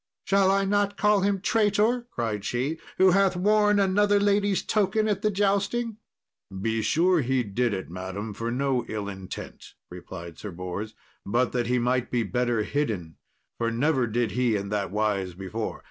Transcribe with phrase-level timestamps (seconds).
[0.25, 5.21] "Shall I not call him traitor," cried she, "who hath worn another lady's token at
[5.21, 5.97] the jousting?"
[6.59, 11.67] "Be sure he did it, madam, for no ill intent," replied Sir Bors, "but that
[11.67, 13.17] he might be better hidden,
[13.59, 15.79] for never did he in that wise before."